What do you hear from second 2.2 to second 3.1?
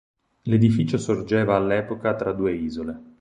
due isole.